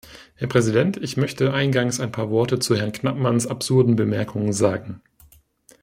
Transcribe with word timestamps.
Herr 0.33 0.47
Präsident! 0.47 0.97
Ich 0.97 1.15
möchte 1.15 1.53
eingangs 1.53 1.99
ein 1.99 2.11
paar 2.11 2.31
Worte 2.31 2.57
zu 2.57 2.75
Herrn 2.75 2.91
Knapmans 2.91 3.45
absurden 3.45 3.95
Bemerkungen 3.95 4.51
sagen. 4.51 4.99